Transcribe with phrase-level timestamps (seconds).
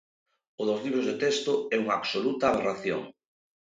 [0.61, 3.01] O dos libros de texto é unha absoluta aberración.